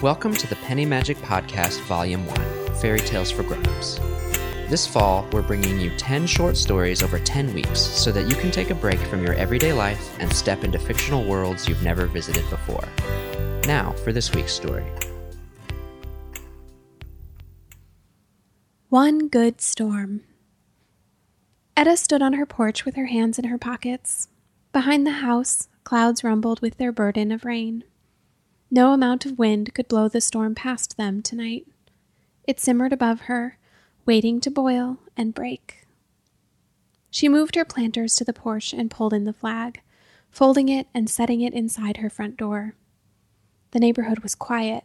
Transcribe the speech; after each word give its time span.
Welcome 0.00 0.32
to 0.34 0.46
the 0.46 0.54
Penny 0.54 0.84
Magic 0.84 1.16
Podcast, 1.16 1.80
Volume 1.86 2.24
1 2.24 2.76
Fairy 2.76 3.00
Tales 3.00 3.32
for 3.32 3.42
Grown-ups. 3.42 3.98
This 4.68 4.86
fall, 4.86 5.26
we're 5.32 5.42
bringing 5.42 5.80
you 5.80 5.90
10 5.96 6.24
short 6.24 6.56
stories 6.56 7.02
over 7.02 7.18
10 7.18 7.52
weeks 7.52 7.80
so 7.80 8.12
that 8.12 8.28
you 8.30 8.36
can 8.36 8.52
take 8.52 8.70
a 8.70 8.76
break 8.76 9.00
from 9.00 9.24
your 9.24 9.34
everyday 9.34 9.72
life 9.72 10.16
and 10.20 10.32
step 10.32 10.62
into 10.62 10.78
fictional 10.78 11.24
worlds 11.24 11.68
you've 11.68 11.82
never 11.82 12.06
visited 12.06 12.48
before. 12.48 12.86
Now, 13.66 13.90
for 14.04 14.12
this 14.12 14.32
week's 14.32 14.52
story. 14.52 14.86
One 18.90 19.26
Good 19.26 19.60
Storm. 19.60 20.20
Etta 21.76 21.96
stood 21.96 22.22
on 22.22 22.34
her 22.34 22.46
porch 22.46 22.84
with 22.84 22.94
her 22.94 23.06
hands 23.06 23.36
in 23.36 23.46
her 23.46 23.58
pockets. 23.58 24.28
Behind 24.72 25.04
the 25.04 25.10
house, 25.10 25.66
clouds 25.82 26.22
rumbled 26.22 26.60
with 26.60 26.76
their 26.76 26.92
burden 26.92 27.32
of 27.32 27.44
rain. 27.44 27.82
No 28.70 28.92
amount 28.92 29.24
of 29.24 29.38
wind 29.38 29.72
could 29.72 29.88
blow 29.88 30.08
the 30.08 30.20
storm 30.20 30.54
past 30.54 30.96
them 30.98 31.22
tonight. 31.22 31.66
It 32.44 32.60
simmered 32.60 32.92
above 32.92 33.22
her, 33.22 33.58
waiting 34.04 34.40
to 34.40 34.50
boil 34.50 34.98
and 35.16 35.32
break. 35.32 35.86
She 37.10 37.30
moved 37.30 37.54
her 37.54 37.64
planters 37.64 38.14
to 38.16 38.24
the 38.24 38.34
porch 38.34 38.74
and 38.74 38.90
pulled 38.90 39.14
in 39.14 39.24
the 39.24 39.32
flag, 39.32 39.80
folding 40.30 40.68
it 40.68 40.86
and 40.92 41.08
setting 41.08 41.40
it 41.40 41.54
inside 41.54 41.98
her 41.98 42.10
front 42.10 42.36
door. 42.36 42.74
The 43.70 43.80
neighborhood 43.80 44.18
was 44.20 44.34
quiet. 44.34 44.84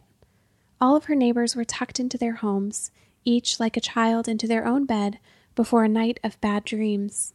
All 0.80 0.96
of 0.96 1.04
her 1.04 1.14
neighbors 1.14 1.54
were 1.54 1.64
tucked 1.64 2.00
into 2.00 2.16
their 2.16 2.36
homes, 2.36 2.90
each 3.24 3.60
like 3.60 3.76
a 3.76 3.82
child 3.82 4.28
into 4.28 4.46
their 4.46 4.66
own 4.66 4.86
bed 4.86 5.18
before 5.54 5.84
a 5.84 5.88
night 5.88 6.18
of 6.24 6.40
bad 6.40 6.64
dreams. 6.64 7.34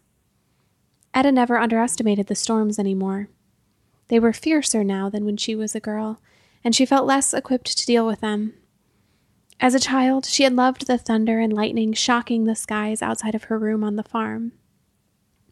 Etta 1.13 1.31
never 1.31 1.57
underestimated 1.57 2.25
the 2.25 2.35
storms 2.35 2.79
anymore. 2.79 3.29
They 4.07 4.19
were 4.19 4.33
fiercer 4.33 4.83
now 4.83 5.09
than 5.09 5.25
when 5.25 5.37
she 5.37 5.55
was 5.55 5.75
a 5.75 5.79
girl, 5.79 6.19
and 6.63 6.75
she 6.75 6.85
felt 6.85 7.05
less 7.05 7.33
equipped 7.33 7.77
to 7.77 7.85
deal 7.85 8.05
with 8.05 8.21
them. 8.21 8.53
As 9.59 9.75
a 9.75 9.79
child, 9.79 10.25
she 10.25 10.43
had 10.43 10.55
loved 10.55 10.87
the 10.87 10.97
thunder 10.97 11.39
and 11.39 11.51
lightning 11.51 11.93
shocking 11.93 12.45
the 12.45 12.55
skies 12.55 13.01
outside 13.01 13.35
of 13.35 13.45
her 13.45 13.59
room 13.59 13.83
on 13.83 13.97
the 13.97 14.03
farm. 14.03 14.53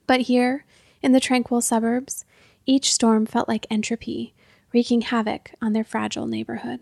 But 0.06 0.22
here, 0.22 0.66
in 1.02 1.12
the 1.12 1.20
tranquil 1.20 1.62
suburbs, 1.62 2.24
each 2.66 2.94
storm 2.94 3.26
felt 3.26 3.48
like 3.48 3.68
entropy, 3.70 4.34
wreaking 4.74 5.02
havoc 5.02 5.52
on 5.62 5.74
their 5.74 5.84
fragile 5.84 6.28
neighborhood. 6.28 6.80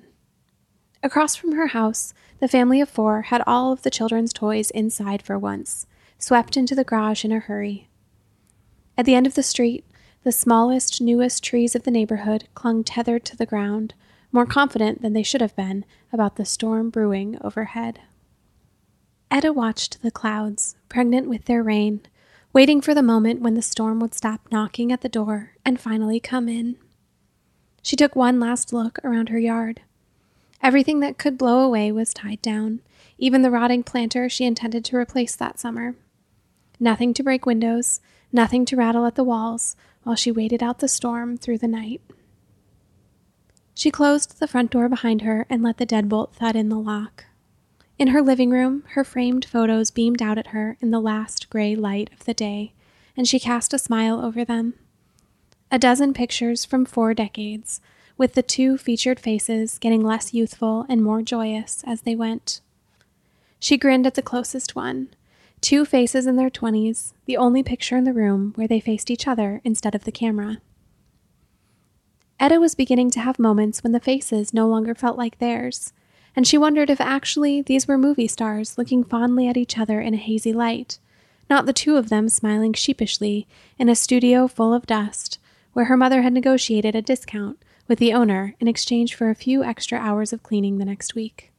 Across 1.02 1.36
from 1.36 1.54
her 1.54 1.68
house, 1.68 2.14
the 2.40 2.48
family 2.48 2.82
of 2.82 2.90
four 2.90 3.24
had 3.24 3.44
all 3.46 3.72
of 3.72 3.84
the 3.84 3.92
children's 3.92 4.34
toys 4.34 4.72
inside 4.72 5.22
for 5.22 5.38
once, 5.38 5.86
swept 6.18 6.58
into 6.58 6.76
the 6.76 6.84
garage 6.84 7.24
in 7.24 7.32
a 7.32 7.40
hurry. 7.40 7.90
At 8.98 9.06
the 9.06 9.16
end 9.16 9.28
of 9.28 9.36
the 9.36 9.44
street, 9.44 9.86
the 10.24 10.32
smallest, 10.32 11.02
newest 11.02 11.44
trees 11.44 11.76
of 11.76 11.84
the 11.84 11.92
neighborhood 11.92 12.48
clung 12.56 12.84
tethered 12.84 13.26
to 13.26 13.38
the 13.38 13.46
ground, 13.46 13.94
more 14.36 14.46
confident 14.46 15.02
than 15.02 15.14
they 15.14 15.24
should 15.24 15.40
have 15.40 15.56
been 15.56 15.86
about 16.12 16.36
the 16.36 16.44
storm 16.44 16.90
brewing 16.90 17.38
overhead. 17.42 18.02
Etta 19.32 19.54
watched 19.54 20.02
the 20.02 20.12
clouds, 20.12 20.76
pregnant 20.90 21.30
with 21.30 21.46
their 21.46 21.64
rain, 21.64 22.02
waiting 22.52 22.82
for 22.82 22.94
the 22.94 23.02
moment 23.02 23.42
when 23.42 23.54
the 23.54 23.62
storm 23.62 24.00
would 24.00 24.14
stop 24.14 24.42
knocking 24.52 24.92
at 24.92 25.00
the 25.00 25.10
door 25.10 25.54
and 25.64 25.80
finally 25.80 26.20
come 26.20 26.50
in. 26.50 26.76
She 27.82 27.96
took 27.96 28.14
one 28.14 28.40
last 28.40 28.74
look 28.74 29.00
around 29.06 29.30
her 29.30 29.40
yard. 29.40 29.82
Everything 30.62 31.00
that 31.00 31.18
could 31.18 31.38
blow 31.38 31.62
away 31.62 31.92
was 31.94 32.14
tied 32.14 32.42
down, 32.42 32.82
even 33.18 33.42
the 33.42 33.52
rotting 33.52 33.84
planter 33.84 34.28
she 34.28 34.44
intended 34.44 34.84
to 34.86 34.98
replace 34.98 35.36
that 35.38 35.60
summer. 35.60 35.96
Nothing 36.78 37.14
to 37.14 37.24
break 37.24 37.46
windows, 37.46 38.02
nothing 38.34 38.66
to 38.66 38.76
rattle 38.76 39.06
at 39.06 39.16
the 39.16 39.24
walls, 39.24 39.78
while 40.04 40.18
she 40.18 40.30
waited 40.30 40.62
out 40.62 40.80
the 40.80 40.90
storm 40.90 41.38
through 41.38 41.60
the 41.60 41.70
night. 41.70 42.02
She 43.78 43.92
closed 43.92 44.40
the 44.40 44.48
front 44.48 44.72
door 44.72 44.88
behind 44.88 45.22
her 45.22 45.46
and 45.50 45.62
let 45.62 45.78
the 45.78 45.86
deadbolt 45.86 46.34
thud 46.34 46.56
in 46.56 46.70
the 46.70 46.80
lock. 46.80 47.26
In 48.00 48.08
her 48.08 48.22
living 48.22 48.50
room, 48.50 48.84
her 48.92 49.04
framed 49.04 49.44
photos 49.46 49.92
beamed 49.92 50.22
out 50.22 50.38
at 50.38 50.48
her 50.48 50.78
in 50.80 50.92
the 50.92 51.02
last 51.02 51.50
gray 51.50 51.76
light 51.76 52.10
of 52.14 52.24
the 52.24 52.34
day, 52.34 52.72
and 53.18 53.28
she 53.28 53.40
cast 53.40 53.74
a 53.74 53.78
smile 53.78 54.20
over 54.22 54.46
them. 54.46 54.76
A 55.72 55.78
dozen 55.78 56.14
pictures 56.14 56.64
from 56.64 56.86
four 56.86 57.14
decades, 57.14 57.82
with 58.18 58.34
the 58.34 58.42
two 58.42 58.78
featured 58.78 59.20
faces 59.20 59.78
getting 59.78 60.02
less 60.02 60.34
youthful 60.34 60.86
and 60.88 61.04
more 61.04 61.22
joyous 61.22 61.84
as 61.86 62.02
they 62.02 62.16
went. 62.16 62.62
She 63.60 63.78
grinned 63.78 64.08
at 64.08 64.16
the 64.16 64.22
closest 64.22 64.76
one. 64.76 65.10
Two 65.60 65.84
faces 65.84 66.28
in 66.28 66.38
their 66.38 66.50
twenties, 66.50 67.14
the 67.26 67.36
only 67.36 67.62
picture 67.62 67.98
in 67.98 68.06
the 68.06 68.14
room 68.14 68.54
where 68.56 68.68
they 68.68 68.80
faced 68.80 69.12
each 69.12 69.28
other 69.28 69.60
instead 69.66 69.96
of 69.96 70.06
the 70.06 70.12
camera. 70.14 70.62
Etta 72.40 72.60
was 72.60 72.76
beginning 72.76 73.10
to 73.12 73.20
have 73.20 73.40
moments 73.40 73.82
when 73.82 73.94
the 73.94 74.00
faces 74.00 74.54
no 74.54 74.68
longer 74.68 74.94
felt 74.94 75.18
like 75.18 75.40
theirs, 75.40 75.94
and 76.36 76.46
she 76.46 76.58
wondered 76.58 76.90
if 76.90 77.00
actually 77.00 77.62
these 77.62 77.88
were 77.88 77.98
movie 77.98 78.28
stars 78.28 78.78
looking 78.78 79.04
fondly 79.04 79.48
at 79.48 79.58
each 79.58 79.78
other 79.78 80.02
in 80.02 80.14
a 80.14 80.18
hazy 80.18 80.52
light, 80.52 81.00
not 81.50 81.66
the 81.66 81.74
two 81.74 81.96
of 81.96 82.10
them 82.10 82.28
smiling 82.28 82.74
sheepishly 82.74 83.48
in 83.78 83.88
a 83.88 83.96
studio 83.96 84.48
full 84.48 84.74
of 84.74 84.86
dust, 84.86 85.40
where 85.74 85.86
her 85.86 85.96
mother 85.96 86.24
had 86.24 86.34
negotiated 86.34 86.96
a 86.96 87.02
discount 87.02 87.58
with 87.88 88.00
the 88.00 88.14
owner 88.14 88.56
in 88.60 88.68
exchange 88.68 89.16
for 89.16 89.30
a 89.30 89.36
few 89.36 89.64
extra 89.64 89.98
hours 89.98 90.34
of 90.34 90.44
cleaning 90.44 90.78
the 90.78 90.86
next 90.86 91.16
week. 91.16 91.52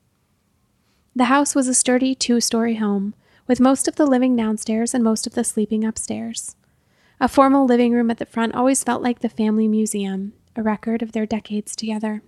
The 1.14 1.24
house 1.24 1.54
was 1.54 1.68
a 1.68 1.74
sturdy 1.74 2.14
two 2.14 2.40
story 2.40 2.74
home, 2.74 3.14
with 3.46 3.60
most 3.60 3.88
of 3.88 3.96
the 3.96 4.06
living 4.06 4.36
downstairs 4.36 4.92
and 4.92 5.02
most 5.02 5.26
of 5.26 5.34
the 5.34 5.44
sleeping 5.44 5.84
upstairs. 5.84 6.56
A 7.20 7.28
formal 7.28 7.64
living 7.64 7.92
room 7.92 8.10
at 8.10 8.18
the 8.18 8.26
front 8.26 8.54
always 8.54 8.84
felt 8.84 9.02
like 9.02 9.20
the 9.20 9.28
family 9.28 9.68
museum, 9.68 10.34
a 10.56 10.62
record 10.62 11.02
of 11.02 11.12
their 11.12 11.26
decades 11.26 11.76
together. 11.76 12.22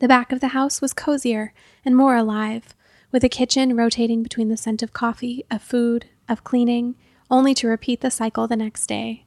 The 0.00 0.08
back 0.08 0.32
of 0.32 0.40
the 0.40 0.48
house 0.48 0.80
was 0.80 0.92
cozier 0.92 1.54
and 1.84 1.96
more 1.96 2.16
alive, 2.16 2.74
with 3.12 3.22
a 3.24 3.28
kitchen 3.28 3.76
rotating 3.76 4.22
between 4.22 4.48
the 4.48 4.56
scent 4.56 4.82
of 4.82 4.92
coffee, 4.92 5.44
of 5.50 5.62
food, 5.62 6.06
of 6.28 6.44
cleaning, 6.44 6.96
only 7.30 7.54
to 7.54 7.68
repeat 7.68 8.00
the 8.00 8.10
cycle 8.10 8.46
the 8.46 8.56
next 8.56 8.86
day, 8.86 9.24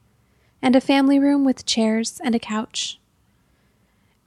and 0.61 0.75
a 0.75 0.81
family 0.81 1.19
room 1.19 1.45
with 1.45 1.65
chairs 1.65 2.19
and 2.23 2.35
a 2.35 2.39
couch. 2.39 2.99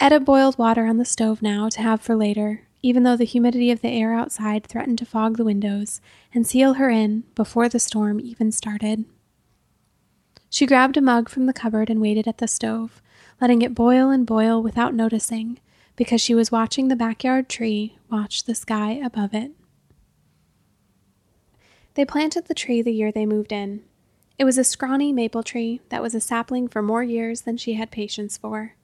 Etta 0.00 0.18
boiled 0.18 0.58
water 0.58 0.86
on 0.86 0.96
the 0.96 1.04
stove 1.04 1.42
now 1.42 1.68
to 1.68 1.82
have 1.82 2.00
for 2.00 2.16
later, 2.16 2.66
even 2.82 3.02
though 3.02 3.16
the 3.16 3.24
humidity 3.24 3.70
of 3.70 3.82
the 3.82 3.90
air 3.90 4.14
outside 4.14 4.66
threatened 4.66 4.98
to 4.98 5.04
fog 5.04 5.36
the 5.36 5.44
windows 5.44 6.00
and 6.32 6.46
seal 6.46 6.74
her 6.74 6.88
in 6.88 7.24
before 7.34 7.68
the 7.68 7.78
storm 7.78 8.18
even 8.18 8.50
started. 8.50 9.04
She 10.52 10.66
grabbed 10.66 10.96
a 10.96 11.00
mug 11.00 11.28
from 11.28 11.46
the 11.46 11.52
cupboard 11.52 11.88
and 11.88 12.00
waited 12.00 12.26
at 12.26 12.38
the 12.38 12.48
stove, 12.48 13.00
letting 13.40 13.62
it 13.62 13.74
boil 13.74 14.10
and 14.10 14.26
boil 14.26 14.60
without 14.60 14.94
noticing, 14.94 15.60
because 15.94 16.20
she 16.20 16.34
was 16.34 16.50
watching 16.50 16.88
the 16.88 16.96
backyard 16.96 17.48
tree 17.48 17.96
watch 18.10 18.42
the 18.44 18.54
sky 18.56 19.00
above 19.02 19.32
it. 19.32 19.52
They 21.94 22.04
planted 22.04 22.46
the 22.46 22.54
tree 22.54 22.82
the 22.82 22.92
year 22.92 23.12
they 23.12 23.26
moved 23.26 23.52
in. 23.52 23.84
It 24.38 24.44
was 24.44 24.58
a 24.58 24.64
scrawny 24.64 25.12
maple 25.12 25.44
tree 25.44 25.80
that 25.88 26.02
was 26.02 26.16
a 26.16 26.20
sapling 26.20 26.66
for 26.66 26.82
more 26.82 27.02
years 27.04 27.42
than 27.42 27.56
she 27.56 27.74
had 27.74 27.92
patience 27.92 28.36
for. 28.36 28.74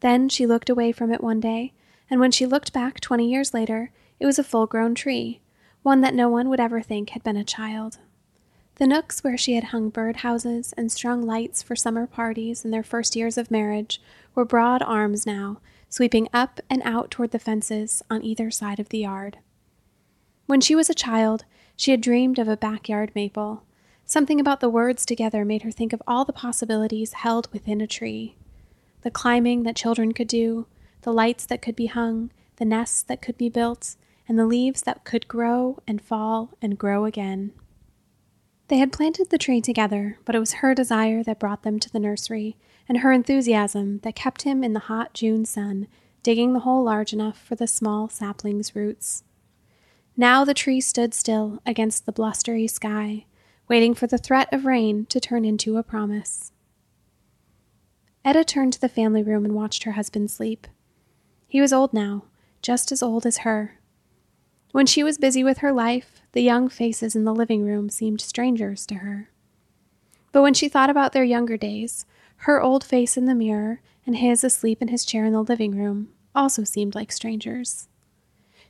Then 0.00 0.28
she 0.28 0.46
looked 0.46 0.68
away 0.68 0.92
from 0.92 1.10
it 1.12 1.22
one 1.22 1.40
day, 1.40 1.72
and 2.10 2.20
when 2.20 2.30
she 2.30 2.44
looked 2.44 2.74
back 2.74 3.00
twenty 3.00 3.30
years 3.30 3.54
later, 3.54 3.90
it 4.18 4.26
was 4.26 4.38
a 4.38 4.44
full 4.44 4.66
grown 4.66 4.94
tree, 4.94 5.40
one 5.82 6.02
that 6.02 6.14
no 6.14 6.28
one 6.28 6.50
would 6.50 6.60
ever 6.60 6.82
think 6.82 7.10
had 7.10 7.22
been 7.22 7.36
a 7.36 7.44
child. 7.44 7.98
The 8.80 8.86
nooks 8.86 9.22
where 9.22 9.36
she 9.36 9.56
had 9.56 9.64
hung 9.64 9.92
birdhouses 9.92 10.72
and 10.74 10.90
strung 10.90 11.22
lights 11.22 11.62
for 11.62 11.76
summer 11.76 12.06
parties 12.06 12.64
in 12.64 12.70
their 12.70 12.82
first 12.82 13.14
years 13.14 13.36
of 13.36 13.50
marriage 13.50 14.00
were 14.34 14.46
broad 14.46 14.80
arms 14.80 15.26
now, 15.26 15.60
sweeping 15.90 16.28
up 16.32 16.60
and 16.70 16.80
out 16.82 17.10
toward 17.10 17.32
the 17.32 17.38
fences 17.38 18.02
on 18.08 18.24
either 18.24 18.50
side 18.50 18.80
of 18.80 18.88
the 18.88 19.00
yard. 19.00 19.36
When 20.46 20.62
she 20.62 20.74
was 20.74 20.88
a 20.88 20.94
child, 20.94 21.44
she 21.76 21.90
had 21.90 22.00
dreamed 22.00 22.38
of 22.38 22.48
a 22.48 22.56
backyard 22.56 23.12
maple. 23.14 23.64
Something 24.06 24.40
about 24.40 24.60
the 24.60 24.70
words 24.70 25.04
together 25.04 25.44
made 25.44 25.60
her 25.60 25.70
think 25.70 25.92
of 25.92 26.00
all 26.06 26.24
the 26.24 26.32
possibilities 26.32 27.12
held 27.12 27.52
within 27.52 27.82
a 27.82 27.86
tree 27.86 28.38
the 29.02 29.10
climbing 29.10 29.64
that 29.64 29.76
children 29.76 30.12
could 30.12 30.28
do, 30.28 30.66
the 31.02 31.12
lights 31.12 31.44
that 31.44 31.60
could 31.60 31.76
be 31.76 31.86
hung, 31.86 32.30
the 32.56 32.64
nests 32.64 33.02
that 33.02 33.20
could 33.20 33.36
be 33.36 33.50
built, 33.50 33.96
and 34.26 34.38
the 34.38 34.46
leaves 34.46 34.80
that 34.80 35.04
could 35.04 35.28
grow 35.28 35.82
and 35.86 36.00
fall 36.00 36.54
and 36.62 36.78
grow 36.78 37.04
again. 37.04 37.52
They 38.70 38.78
had 38.78 38.92
planted 38.92 39.30
the 39.30 39.38
tree 39.38 39.60
together, 39.60 40.18
but 40.24 40.36
it 40.36 40.38
was 40.38 40.52
her 40.52 40.76
desire 40.76 41.24
that 41.24 41.40
brought 41.40 41.64
them 41.64 41.80
to 41.80 41.90
the 41.90 41.98
nursery, 41.98 42.56
and 42.88 42.98
her 42.98 43.10
enthusiasm 43.10 43.98
that 44.04 44.14
kept 44.14 44.42
him 44.42 44.62
in 44.62 44.74
the 44.74 44.86
hot 44.86 45.12
June 45.12 45.44
sun, 45.44 45.88
digging 46.22 46.52
the 46.52 46.60
hole 46.60 46.84
large 46.84 47.12
enough 47.12 47.36
for 47.36 47.56
the 47.56 47.66
small 47.66 48.08
sapling's 48.08 48.76
roots. 48.76 49.24
Now 50.16 50.44
the 50.44 50.54
tree 50.54 50.80
stood 50.80 51.14
still 51.14 51.60
against 51.66 52.06
the 52.06 52.12
blustery 52.12 52.68
sky, 52.68 53.26
waiting 53.66 53.92
for 53.92 54.06
the 54.06 54.18
threat 54.18 54.48
of 54.52 54.64
rain 54.64 55.04
to 55.06 55.18
turn 55.18 55.44
into 55.44 55.76
a 55.76 55.82
promise. 55.82 56.52
Etta 58.24 58.44
turned 58.44 58.74
to 58.74 58.80
the 58.80 58.88
family 58.88 59.24
room 59.24 59.44
and 59.44 59.56
watched 59.56 59.82
her 59.82 59.92
husband 59.92 60.30
sleep. 60.30 60.68
He 61.48 61.60
was 61.60 61.72
old 61.72 61.92
now, 61.92 62.26
just 62.62 62.92
as 62.92 63.02
old 63.02 63.26
as 63.26 63.38
her, 63.38 63.79
when 64.72 64.86
she 64.86 65.02
was 65.02 65.18
busy 65.18 65.42
with 65.42 65.58
her 65.58 65.72
life, 65.72 66.22
the 66.32 66.42
young 66.42 66.68
faces 66.68 67.16
in 67.16 67.24
the 67.24 67.34
living 67.34 67.64
room 67.64 67.90
seemed 67.90 68.20
strangers 68.20 68.86
to 68.86 68.96
her. 68.96 69.30
But 70.32 70.42
when 70.42 70.54
she 70.54 70.68
thought 70.68 70.90
about 70.90 71.12
their 71.12 71.24
younger 71.24 71.56
days, 71.56 72.06
her 72.44 72.62
old 72.62 72.84
face 72.84 73.16
in 73.16 73.26
the 73.26 73.34
mirror 73.34 73.80
and 74.06 74.16
his 74.16 74.44
asleep 74.44 74.80
in 74.80 74.88
his 74.88 75.04
chair 75.04 75.24
in 75.24 75.32
the 75.32 75.42
living 75.42 75.76
room, 75.76 76.08
also 76.34 76.64
seemed 76.64 76.94
like 76.94 77.12
strangers. 77.12 77.88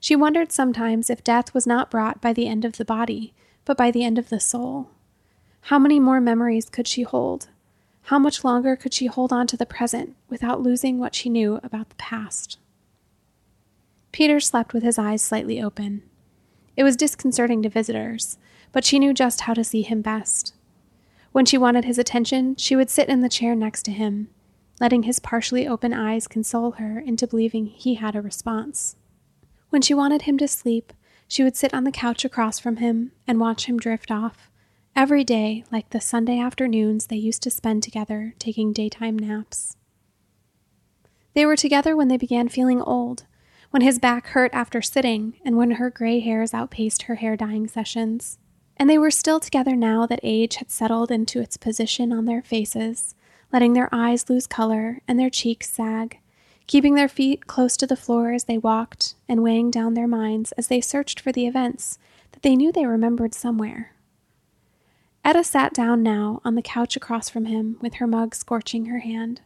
She 0.01 0.17
wondered 0.17 0.51
sometimes 0.51 1.11
if 1.11 1.23
death 1.23 1.53
was 1.53 1.67
not 1.67 1.91
brought 1.91 2.23
by 2.23 2.33
the 2.33 2.49
end 2.49 2.65
of 2.65 2.79
the 2.79 2.85
body, 2.85 3.35
but 3.65 3.77
by 3.77 3.91
the 3.91 4.03
end 4.03 4.19
of 4.19 4.31
the 4.31 4.41
soul. 4.41 4.91
How 5.63 5.79
many 5.79 6.01
more 6.01 6.21
memories 6.21 6.71
could 6.71 6.89
she 6.89 7.03
hold? 7.03 7.49
How 8.05 8.19
much 8.19 8.43
longer 8.43 8.77
could 8.77 8.95
she 8.95 9.07
hold 9.07 9.33
on 9.33 9.47
to 9.49 9.57
the 9.59 9.67
present 9.67 10.17
without 10.29 10.63
losing 10.63 10.99
what 10.99 11.15
she 11.15 11.29
knew 11.29 11.61
about 11.63 11.91
the 11.91 11.97
past? 11.97 12.59
Peter 14.13 14.41
slept 14.41 14.73
with 14.73 14.83
his 14.83 14.99
eyes 14.99 15.23
slightly 15.23 15.63
open. 15.63 16.03
It 16.77 16.83
was 16.83 16.97
disconcerting 16.97 17.63
to 17.63 17.69
visitors, 17.69 18.39
but 18.73 18.85
she 18.85 18.99
knew 18.99 19.13
just 19.13 19.43
how 19.43 19.55
to 19.55 19.65
see 19.65 19.83
him 19.83 20.03
best. 20.03 20.55
When 21.33 21.45
she 21.45 21.59
wanted 21.59 21.85
his 21.85 21.99
attention, 21.99 22.57
she 22.57 22.75
would 22.75 22.91
sit 22.91 23.09
in 23.09 23.21
the 23.21 23.29
chair 23.29 23.55
next 23.55 23.85
to 23.85 23.93
him, 23.93 24.29
letting 24.81 25.05
his 25.05 25.21
partially 25.21 25.67
open 25.67 25.93
eyes 25.93 26.27
console 26.27 26.73
her 26.73 26.99
into 26.99 27.27
believing 27.27 27.67
he 27.67 27.95
had 27.95 28.17
a 28.17 28.23
response. 28.23 28.97
When 29.69 29.83
she 29.83 29.95
wanted 29.95 30.23
him 30.23 30.39
to 30.39 30.49
sleep, 30.49 30.93
she 31.29 31.45
would 31.45 31.57
sit 31.57 31.73
on 31.73 31.85
the 31.85 31.93
couch 31.93 32.25
across 32.25 32.59
from 32.59 32.79
him 32.79 33.13
and 33.29 33.39
watch 33.39 33.67
him 33.67 33.79
drift 33.79 34.11
off, 34.11 34.51
every 34.97 35.23
day 35.23 35.65
like 35.71 35.91
the 35.91 36.01
Sunday 36.01 36.41
afternoons 36.41 37.07
they 37.07 37.17
used 37.17 37.43
to 37.45 37.51
spend 37.51 37.85
together 37.85 38.35
taking 38.41 38.73
daytime 38.73 39.17
naps. 39.17 39.77
They 41.35 41.47
were 41.47 41.57
together 41.57 41.97
when 41.97 42.09
they 42.09 42.17
began 42.17 42.49
feeling 42.49 42.83
old, 42.83 43.27
when 43.71 43.83
his 43.83 43.99
back 43.99 44.29
hurt 44.29 44.51
after 44.53 44.83
sitting, 44.83 45.35
and 45.45 45.57
when 45.57 45.73
her 45.73 45.91
gray 45.91 46.21
hairs 46.21 46.53
outpaced 46.53 47.03
her 47.03 47.17
hair 47.17 47.37
dyeing 47.37 47.69
sessions. 47.69 48.39
And 48.77 48.89
they 48.89 48.99
were 48.99 49.11
still 49.11 49.39
together 49.39 49.77
now 49.77 50.07
that 50.07 50.21
age 50.23 50.57
had 50.57 50.71
settled 50.71 51.11
into 51.11 51.41
its 51.41 51.57
position 51.57 52.13
on 52.13 52.25
their 52.25 52.43
faces, 52.43 53.15
letting 53.53 53.73
their 53.73 53.89
eyes 53.93 54.29
lose 54.29 54.47
color 54.47 55.01
and 55.07 55.19
their 55.19 55.31
cheeks 55.31 55.71
sag, 55.71 56.19
keeping 56.67 56.95
their 56.95 57.09
feet 57.09 57.47
close 57.47 57.77
to 57.77 57.87
the 57.87 57.97
floor 57.97 58.33
as 58.33 58.45
they 58.45 58.59
walked, 58.59 59.15
and 59.29 59.43
weighing 59.43 59.71
down 59.71 59.95
their 59.95 60.09
minds 60.09 60.53
as 60.53 60.69
they 60.69 60.81
searched 60.81 61.21
for 61.21 61.31
the 61.31 61.47
events 61.47 61.99
that 62.33 62.43
they 62.43 62.57
knew 62.57 62.73
they 62.73 62.87
remembered 62.87 63.35
somewhere. 63.35 63.93
Etta 65.25 65.45
sat 65.45 65.75
down 65.75 66.03
now 66.03 66.41
on 66.45 66.55
the 66.55 66.63
couch 66.63 66.97
across 66.97 67.29
from 67.29 67.45
him 67.45 67.77
with 67.81 67.95
her 67.95 68.07
mug 68.07 68.35
scorching 68.35 68.87
her 68.87 69.01
hand. 69.01 69.43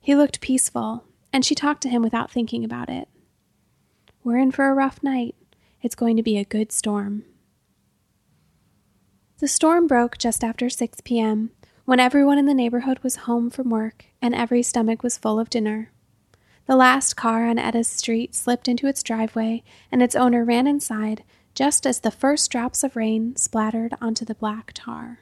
He 0.00 0.14
looked 0.14 0.40
peaceful, 0.40 1.04
and 1.32 1.44
she 1.44 1.54
talked 1.54 1.82
to 1.82 1.88
him 1.88 2.02
without 2.02 2.30
thinking 2.30 2.64
about 2.64 2.88
it. 2.88 3.08
We're 4.24 4.38
in 4.38 4.52
for 4.52 4.70
a 4.70 4.74
rough 4.74 5.02
night. 5.02 5.34
It's 5.82 5.94
going 5.94 6.16
to 6.16 6.22
be 6.22 6.38
a 6.38 6.46
good 6.46 6.72
storm. 6.72 7.24
The 9.38 9.46
storm 9.46 9.86
broke 9.86 10.16
just 10.16 10.42
after 10.42 10.70
6 10.70 11.02
p.m., 11.02 11.50
when 11.84 12.00
everyone 12.00 12.38
in 12.38 12.46
the 12.46 12.54
neighborhood 12.54 13.00
was 13.02 13.16
home 13.16 13.50
from 13.50 13.68
work 13.68 14.06
and 14.22 14.34
every 14.34 14.62
stomach 14.62 15.02
was 15.02 15.18
full 15.18 15.38
of 15.38 15.50
dinner. 15.50 15.92
The 16.64 16.74
last 16.74 17.14
car 17.14 17.46
on 17.46 17.58
Etta's 17.58 17.88
street 17.88 18.34
slipped 18.34 18.66
into 18.66 18.86
its 18.86 19.02
driveway, 19.02 19.62
and 19.92 20.02
its 20.02 20.16
owner 20.16 20.42
ran 20.42 20.66
inside 20.66 21.22
just 21.54 21.86
as 21.86 22.00
the 22.00 22.10
first 22.10 22.50
drops 22.50 22.82
of 22.82 22.96
rain 22.96 23.36
splattered 23.36 23.94
onto 24.00 24.24
the 24.24 24.34
black 24.34 24.72
tar. 24.72 25.18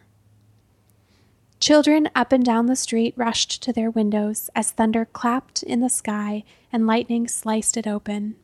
Children 1.59 2.09
up 2.15 2.31
and 2.31 2.45
down 2.45 2.67
the 2.67 2.77
street 2.77 3.15
rushed 3.17 3.61
to 3.65 3.73
their 3.73 3.91
windows 3.91 4.49
as 4.55 4.71
thunder 4.71 5.05
clapped 5.05 5.65
in 5.65 5.81
the 5.81 5.91
sky 5.91 6.45
and 6.73 6.87
lightning 6.87 7.27
sliced 7.27 7.77
it 7.77 7.89
open. 7.89 8.37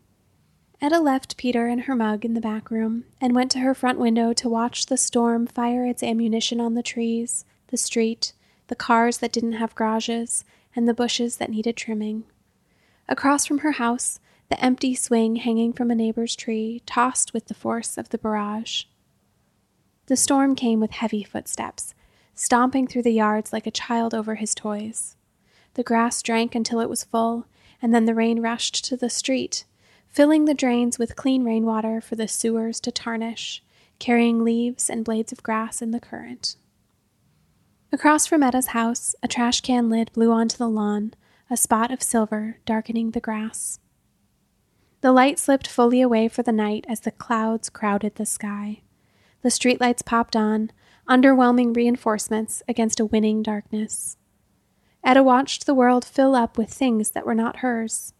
Etta 0.81 1.01
left 1.01 1.37
Peter 1.37 1.67
and 1.67 1.83
her 1.83 1.97
mug 1.97 2.25
in 2.25 2.35
the 2.35 2.41
back 2.41 2.71
room 2.71 3.05
and 3.21 3.35
went 3.35 3.51
to 3.51 3.59
her 3.59 3.75
front 3.75 3.99
window 3.99 4.33
to 4.33 4.49
watch 4.49 4.87
the 4.87 4.97
storm 4.97 5.45
fire 5.45 5.85
its 5.85 6.05
ammunition 6.05 6.61
on 6.61 6.75
the 6.75 6.85
trees, 6.85 7.45
the 7.69 7.77
street, 7.77 8.33
the 8.69 8.77
cars 8.77 9.19
that 9.19 9.33
didn't 9.33 9.55
have 9.55 9.75
garages, 9.75 10.45
and 10.77 10.87
the 10.87 10.95
bushes 10.95 11.39
that 11.39 11.51
needed 11.51 11.77
trimming. 11.77 12.23
Across 13.09 13.47
from 13.47 13.59
her 13.59 13.73
house, 13.73 14.21
the 14.51 14.65
empty 14.65 14.95
swing 14.95 15.37
hanging 15.37 15.73
from 15.73 15.91
a 15.91 15.97
neighbor's 15.97 16.37
tree 16.37 16.81
tossed 16.87 17.35
with 17.35 17.47
the 17.47 17.55
force 17.55 17.99
of 17.99 18.11
the 18.11 18.19
barrage. 18.19 18.85
The 20.07 20.17
storm 20.17 20.55
came 20.55 20.79
with 20.79 20.93
heavy 20.93 21.25
footsteps, 21.25 21.93
stomping 22.37 22.87
through 22.87 23.03
the 23.03 23.11
yards 23.11 23.53
like 23.53 23.67
a 23.67 23.73
child 23.73 24.15
over 24.15 24.37
his 24.37 24.55
toys. 24.55 25.17
The 25.75 25.83
grass 25.83 26.23
drank 26.23 26.55
until 26.55 26.79
it 26.79 26.89
was 26.89 27.03
full, 27.03 27.47
and 27.83 27.93
then 27.93 28.05
the 28.05 28.15
rain 28.15 28.41
rushed 28.41 28.85
to 28.85 28.97
the 28.97 29.11
street 29.11 29.65
filling 30.09 30.45
the 30.47 30.55
drains 30.55 30.99
with 30.99 31.17
clean 31.17 31.45
rainwater 31.45 32.01
for 32.01 32.17
the 32.17 32.29
sewers 32.29 32.81
to 32.81 32.91
tarnish, 32.91 33.63
carrying 33.99 34.43
leaves 34.43 34.89
and 34.89 35.05
blades 35.05 35.33
of 35.33 35.43
grass 35.43 35.83
in 35.83 35.91
the 35.91 36.01
current. 36.01 36.57
Across 37.93 38.27
from 38.27 38.43
Etta's 38.43 38.69
house, 38.69 39.15
a 39.23 39.29
trash 39.29 39.61
can 39.61 39.89
lid 39.89 40.13
blew 40.13 40.33
onto 40.33 40.57
the 40.57 40.69
lawn, 40.69 41.15
a 41.51 41.57
spot 41.57 41.91
of 41.91 42.03
silver 42.03 42.59
darkening 42.67 43.13
the 43.13 43.21
grass. 43.21 43.81
The 45.01 45.13
light 45.13 45.39
slipped 45.39 45.69
fully 45.69 46.01
away 46.01 46.29
for 46.29 46.43
the 46.43 46.53
night 46.53 46.85
as 46.89 47.01
the 47.01 47.11
clouds 47.11 47.71
crowded 47.71 48.17
the 48.17 48.27
sky. 48.27 48.83
The 49.43 49.49
streetlights 49.49 50.05
popped 50.05 50.35
on, 50.35 50.73
underwhelming 51.09 51.75
reinforcements 51.75 52.63
against 52.69 53.01
a 53.01 53.07
winning 53.07 53.43
darkness. 53.43 54.17
Etta 55.05 55.23
watched 55.23 55.65
the 55.65 55.75
world 55.75 56.05
fill 56.05 56.35
up 56.35 56.59
with 56.59 56.71
things 56.71 57.13
that 57.13 57.25
were 57.25 57.35
not 57.35 57.59
hers 57.59 58.13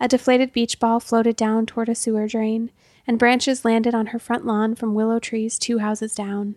a 0.00 0.08
deflated 0.08 0.52
beach 0.52 0.78
ball 0.78 1.00
floated 1.00 1.36
down 1.36 1.66
toward 1.66 1.88
a 1.88 1.94
sewer 1.94 2.26
drain, 2.26 2.70
and 3.06 3.18
branches 3.18 3.64
landed 3.64 3.94
on 3.94 4.06
her 4.08 4.18
front 4.18 4.44
lawn 4.44 4.74
from 4.74 4.94
willow 4.94 5.18
trees 5.18 5.58
two 5.58 5.78
houses 5.78 6.14
down. 6.14 6.56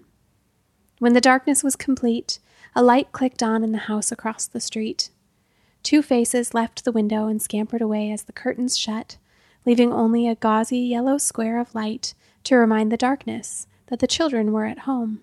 When 1.00 1.14
the 1.14 1.22
darkness 1.22 1.64
was 1.64 1.76
complete, 1.76 2.40
a 2.76 2.84
light 2.84 3.12
clicked 3.12 3.42
on 3.42 3.64
in 3.64 3.72
the 3.72 3.78
house 3.78 4.12
across 4.12 4.48
the 4.48 4.60
street. 4.60 5.10
Two 5.82 6.02
faces 6.02 6.54
left 6.54 6.84
the 6.84 6.92
window 6.92 7.28
and 7.28 7.42
scampered 7.42 7.82
away 7.82 8.12
as 8.12 8.24
the 8.24 8.34
curtains 8.34 8.78
shut, 8.78 9.18
leaving 9.66 9.94
only 9.94 10.28
a 10.28 10.36
gauzy 10.36 10.80
yellow 10.80 11.18
square 11.18 11.60
of 11.60 11.74
light 11.74 12.14
to 12.44 12.56
remind 12.56 12.92
the 12.92 12.98
darkness 12.98 13.68
that 13.88 14.00
the 14.00 14.08
children 14.08 14.52
were 14.52 14.66
at 14.66 14.80
home. 14.80 15.22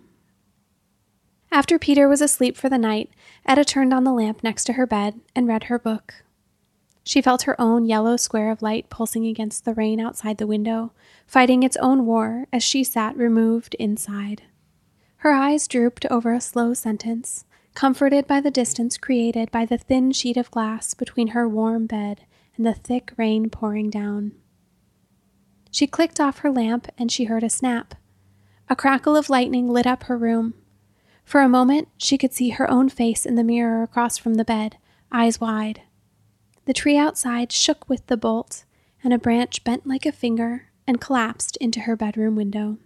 After 1.53 1.79
Peter 1.79 2.09
was 2.09 2.21
asleep 2.21 2.57
for 2.57 2.69
the 2.69 2.79
night, 2.79 3.11
Etta 3.47 3.65
turned 3.65 3.95
on 3.95 4.05
the 4.05 4.13
lamp 4.13 4.43
next 4.43 4.65
to 4.65 4.75
her 4.75 4.87
bed 4.87 5.21
and 5.35 5.47
read 5.47 5.65
her 5.65 5.79
book. 5.79 6.25
She 7.07 7.23
felt 7.23 7.43
her 7.43 7.59
own 7.61 7.85
yellow 7.85 8.17
square 8.17 8.51
of 8.51 8.63
light 8.63 8.91
pulsing 8.91 9.27
against 9.27 9.65
the 9.65 9.75
rain 9.75 10.01
outside 10.01 10.39
the 10.39 10.47
window, 10.47 10.93
fighting 11.25 11.63
its 11.63 11.77
own 11.77 12.05
war 12.05 12.49
as 12.53 12.65
she 12.65 12.83
sat 12.83 13.17
removed 13.17 13.77
inside. 13.77 14.43
Her 15.19 15.31
eyes 15.31 15.69
drooped 15.69 16.05
over 16.07 16.35
a 16.35 16.41
slow 16.41 16.75
sentence, 16.75 17.45
comforted 17.75 18.27
by 18.27 18.41
the 18.41 18.51
distance 18.51 18.99
created 18.99 19.53
by 19.53 19.65
the 19.65 19.79
thin 19.79 20.11
sheet 20.11 20.37
of 20.37 20.51
glass 20.51 20.95
between 20.95 21.29
her 21.29 21.49
warm 21.49 21.87
bed 21.87 22.27
and 22.57 22.67
the 22.67 22.75
thick 22.75 23.13
rain 23.17 23.51
pouring 23.51 23.89
down. 23.89 24.33
She 25.71 25.87
clicked 25.87 26.19
off 26.19 26.41
her 26.41 26.51
lamp 26.51 26.89
and 26.99 27.13
she 27.13 27.25
heard 27.25 27.45
a 27.45 27.51
snap. 27.51 27.95
A 28.69 28.75
crackle 28.75 29.15
of 29.15 29.31
lightning 29.31 29.69
lit 29.69 29.87
up 29.87 30.05
her 30.05 30.19
room. 30.19 30.55
For 31.23 31.41
a 31.41 31.49
moment, 31.49 31.87
she 31.99 32.19
could 32.19 32.33
see 32.33 32.49
her 32.51 32.69
own 32.69 32.89
face 32.89 33.25
in 33.25 33.37
the 33.37 33.45
mirror 33.45 33.85
across 33.85 34.19
from 34.19 34.35
the 34.35 34.45
bed, 34.45 34.79
eyes 35.13 35.41
wide. 35.41 35.83
The 36.67 36.75
tree 36.75 36.97
outside 36.97 37.53
shook 37.53 37.89
with 37.89 38.07
the 38.09 38.17
bolt, 38.17 38.65
and 39.03 39.15
a 39.15 39.19
branch 39.19 39.63
bent 39.63 39.87
like 39.87 40.05
a 40.05 40.13
finger 40.13 40.67
and 40.87 41.01
collapsed 41.01 41.57
into 41.59 41.81
her 41.81 41.97
bedroom 41.97 42.35
window. 42.35 42.79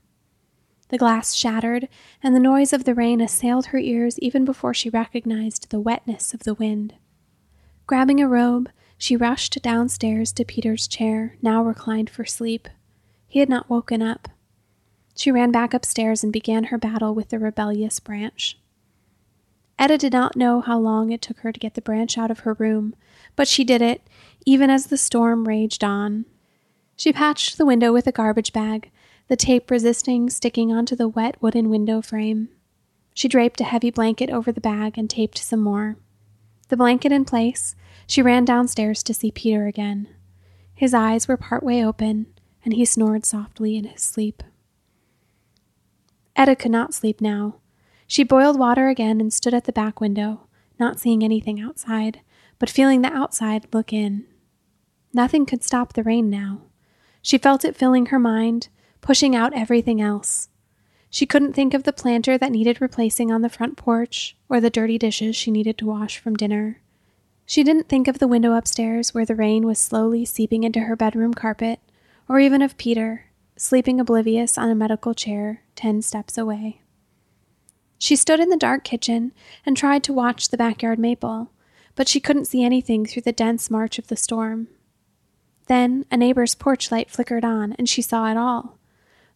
The 0.91 0.99
glass 0.99 1.35
shattered, 1.35 1.89
and 2.23 2.35
the 2.35 2.41
noise 2.41 2.75
of 2.75 2.85
the 2.85 2.95
rain 2.95 3.23
assailed 3.23 3.67
her 3.67 3.79
ears 3.79 4.19
even 4.19 4.45
before 4.45 4.75
she 4.75 4.91
recognized 4.91 5.71
the 5.71 5.81
wetness 5.81 6.35
of 6.35 6.41
the 6.41 6.55
wind. 6.55 6.95
Grabbing 7.87 8.21
a 8.21 8.29
robe, 8.29 8.69
she 8.99 9.17
rushed 9.17 9.63
downstairs 9.63 10.31
to 10.33 10.45
Peter's 10.45 10.87
chair, 10.87 11.37
now 11.41 11.63
reclined 11.63 12.11
for 12.11 12.27
sleep. 12.27 12.69
He 13.27 13.39
had 13.39 13.49
not 13.49 13.71
woken 13.71 14.03
up. 14.03 14.29
She 15.17 15.31
ran 15.31 15.53
back 15.53 15.73
upstairs 15.73 16.23
and 16.23 16.33
began 16.33 16.65
her 16.65 16.79
battle 16.79 17.15
with 17.15 17.31
the 17.31 17.39
rebellious 17.39 17.99
branch. 17.99 18.59
Etta 19.81 19.97
did 19.97 20.13
not 20.13 20.37
know 20.37 20.61
how 20.61 20.79
long 20.79 21.11
it 21.11 21.23
took 21.23 21.39
her 21.39 21.51
to 21.51 21.59
get 21.59 21.73
the 21.73 21.81
branch 21.81 22.19
out 22.19 22.31
of 22.31 22.41
her 22.41 22.53
room, 22.53 22.95
but 23.35 23.49
she 23.49 23.65
did 23.65 23.81
it, 23.81 24.07
even 24.45 24.69
as 24.69 24.87
the 24.87 24.99
storm 24.99 25.49
raged 25.49 25.83
on. 25.83 26.27
She 26.97 27.15
patched 27.15 27.57
the 27.57 27.65
window 27.65 27.91
with 27.91 28.07
a 28.07 28.13
garbage 28.13 28.53
bag, 28.53 28.91
the 29.29 29.37
tape 29.37 29.71
resisting 29.71 30.29
sticking 30.29 30.71
onto 30.71 30.95
the 30.95 31.09
wet 31.09 31.41
wooden 31.41 31.71
window 31.71 32.03
frame. 32.03 32.51
She 33.15 33.27
draped 33.27 33.59
a 33.63 33.65
heavy 33.65 33.91
blanket 33.91 34.29
over 34.29 34.53
the 34.53 34.61
bag 34.61 34.99
and 34.99 35.09
taped 35.09 35.39
some 35.39 35.61
more. 35.61 35.97
The 36.69 36.77
blanket 36.77 37.11
in 37.11 37.25
place, 37.25 37.75
she 38.07 38.21
ran 38.21 38.45
downstairs 38.45 39.03
to 39.05 39.15
see 39.15 39.31
Peter 39.31 39.67
again. 39.67 40.09
His 40.75 40.93
eyes 40.93 41.27
were 41.27 41.39
partway 41.39 41.83
open, 41.83 42.27
and 42.67 42.75
he 42.75 42.85
snored 42.85 43.25
softly 43.25 43.79
in 43.79 43.85
his 43.85 44.03
sleep. 44.03 44.43
Etta 46.37 46.55
could 46.55 46.71
not 46.71 46.93
sleep 46.93 47.23
now. 47.23 47.57
She 48.11 48.25
boiled 48.25 48.59
water 48.59 48.89
again 48.89 49.21
and 49.21 49.33
stood 49.33 49.55
at 49.55 49.67
the 49.67 49.73
back 49.73 50.01
window, 50.01 50.49
not 50.81 50.99
seeing 50.99 51.23
anything 51.23 51.61
outside, 51.61 52.23
but 52.59 52.69
feeling 52.69 53.03
the 53.03 53.13
outside 53.13 53.69
look 53.73 53.93
in. 53.93 54.27
Nothing 55.13 55.47
could 55.47 55.63
stop 55.63 55.93
the 55.93 56.03
rain 56.03 56.29
now. 56.29 56.63
She 57.23 57.39
felt 57.39 57.65
it 57.65 57.77
filling 57.77 58.07
her 58.07 58.19
mind, 58.19 58.67
pushing 59.01 59.37
out 59.37 59.55
everything 59.55 60.01
else. 60.01 60.49
She 61.09 61.25
couldn't 61.25 61.53
think 61.53 61.73
of 61.73 61.85
the 61.85 61.93
planter 61.93 62.37
that 62.37 62.51
needed 62.51 62.81
replacing 62.81 63.31
on 63.31 63.43
the 63.43 63.49
front 63.49 63.77
porch, 63.77 64.37
or 64.49 64.61
the 64.61 64.71
dirty 64.71 64.99
dishes 64.99 65.37
she 65.37 65.53
needed 65.53 65.79
to 65.79 65.87
wash 65.87 66.19
from 66.19 66.35
dinner. 66.35 66.81
She 67.47 67.63
didn't 67.63 67.89
think 67.89 68.09
of 68.09 68.19
the 68.19 68.27
window 68.27 68.55
upstairs 68.55 69.15
where 69.15 69.25
the 69.25 69.37
rain 69.37 69.67
was 69.67 69.79
slowly 69.79 70.25
seeping 70.25 70.65
into 70.65 70.81
her 70.81 70.97
bedroom 70.97 71.33
carpet, 71.33 71.79
or 72.29 72.41
even 72.41 72.61
of 72.61 72.77
Peter, 72.77 73.27
sleeping 73.57 74.01
oblivious 74.01 74.59
on 74.59 74.69
a 74.69 74.75
medical 74.75 75.15
chair 75.15 75.63
ten 75.77 76.03
steps 76.03 76.37
away. 76.37 76.80
She 78.01 78.17
stood 78.17 78.41
in 78.41 78.49
the 78.49 78.57
dark 78.57 78.83
kitchen 78.83 79.33
and 79.67 79.77
tried 79.77 80.03
to 80.05 80.13
watch 80.15 80.49
the 80.49 80.57
backyard 80.57 80.99
maple, 80.99 81.53
but 81.95 82.09
she 82.09 82.19
couldn't 82.19 82.47
see 82.47 82.65
anything 82.65 83.05
through 83.05 83.23
the 83.23 83.31
dense 83.31 83.71
march 83.71 83.99
of 83.99 84.07
the 84.07 84.17
storm. 84.17 84.69
Then 85.67 86.07
a 86.11 86.17
neighbor's 86.17 86.55
porch 86.55 86.91
light 86.91 87.11
flickered 87.11 87.45
on, 87.45 87.75
and 87.75 87.87
she 87.87 88.01
saw 88.01 88.31
it 88.31 88.39
all. 88.39 88.79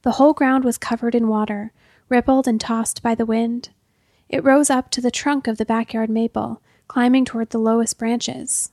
The 0.01 0.13
whole 0.13 0.33
ground 0.33 0.65
was 0.65 0.79
covered 0.79 1.15
in 1.15 1.29
water, 1.29 1.73
rippled 2.09 2.49
and 2.49 2.59
tossed 2.59 3.03
by 3.03 3.15
the 3.15 3.27
wind. 3.27 3.69
It 4.31 4.43
rose 4.43 4.71
up 4.71 4.91
to 4.93 5.03
the 5.03 5.11
trunk 5.11 5.47
of 5.47 5.59
the 5.59 5.67
backyard 5.67 6.09
maple 6.09 6.63
climbing 6.89 7.27
toward 7.27 7.51
the 7.51 7.59
lowest 7.59 7.99
branches. 7.99 8.73